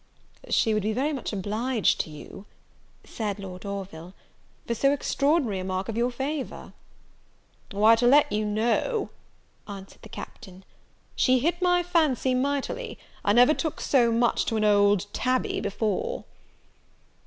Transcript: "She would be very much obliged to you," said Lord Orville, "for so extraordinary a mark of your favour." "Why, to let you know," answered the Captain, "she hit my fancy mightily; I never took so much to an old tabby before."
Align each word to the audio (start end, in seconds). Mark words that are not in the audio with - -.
"She 0.49 0.73
would 0.73 0.81
be 0.81 0.93
very 0.93 1.13
much 1.13 1.31
obliged 1.31 1.99
to 1.99 2.09
you," 2.09 2.47
said 3.03 3.37
Lord 3.37 3.65
Orville, 3.67 4.15
"for 4.65 4.73
so 4.73 4.91
extraordinary 4.91 5.59
a 5.59 5.63
mark 5.63 5.89
of 5.89 5.95
your 5.95 6.09
favour." 6.09 6.73
"Why, 7.69 7.95
to 7.97 8.07
let 8.07 8.31
you 8.31 8.43
know," 8.43 9.11
answered 9.67 10.01
the 10.01 10.09
Captain, 10.09 10.65
"she 11.15 11.37
hit 11.37 11.61
my 11.61 11.83
fancy 11.83 12.33
mightily; 12.33 12.97
I 13.23 13.33
never 13.33 13.53
took 13.53 13.79
so 13.79 14.11
much 14.11 14.45
to 14.45 14.57
an 14.57 14.63
old 14.63 15.05
tabby 15.13 15.61
before." 15.61 16.25